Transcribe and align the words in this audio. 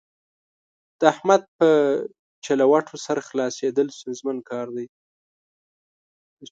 د 0.99 1.01
احمد 1.13 1.41
په 1.57 1.69
چلوټو 2.45 2.95
سر 3.05 3.17
خلاصېدل 3.27 3.87
ستونزمن 3.97 4.37
کار 4.49 4.67
دی. 4.75 4.87